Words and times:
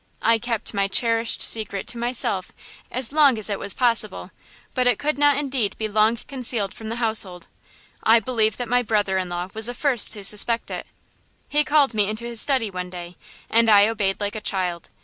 I 0.23 0.39
kept 0.39 0.73
my 0.73 0.87
cherished 0.87 1.43
secret 1.43 1.85
to 1.89 1.97
myself 1.99 2.51
as 2.89 3.11
long 3.13 3.37
as 3.37 3.51
it 3.51 3.59
was 3.59 3.75
possible, 3.75 4.31
but 4.73 4.87
it 4.87 4.97
could 4.97 5.19
not 5.19 5.37
indeed 5.37 5.77
be 5.77 5.87
long 5.87 6.17
concealed 6.17 6.73
from 6.73 6.89
the 6.89 6.95
household. 6.95 7.45
I 8.01 8.19
believe 8.19 8.57
that 8.57 8.67
my 8.67 8.81
brother 8.81 9.19
in 9.19 9.29
law 9.29 9.49
was 9.53 9.67
the 9.67 9.75
first 9.75 10.11
to 10.13 10.23
suspect 10.23 10.71
it. 10.71 10.87
He 11.49 11.63
called 11.63 11.93
me 11.93 12.09
into 12.09 12.25
his 12.25 12.41
study 12.41 12.71
one 12.71 12.89
day, 12.89 13.15
and 13.47 13.69
I 13.69 13.87
obeyed 13.87 14.19
like 14.19 14.33
a 14.33 14.41
child. 14.41 14.89